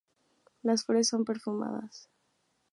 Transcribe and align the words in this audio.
Las 0.63 0.83
flores 0.85 1.09
son 1.09 1.25
perfumadas. 1.25 2.09